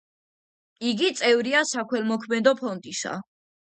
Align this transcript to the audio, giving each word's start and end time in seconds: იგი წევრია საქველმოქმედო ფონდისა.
იგი 0.93 1.11
წევრია 1.21 1.63
საქველმოქმედო 1.75 2.59
ფონდისა. 2.65 3.19